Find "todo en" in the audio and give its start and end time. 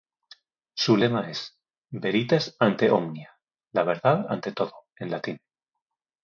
4.51-5.11